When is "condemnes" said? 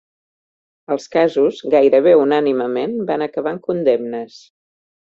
3.71-4.43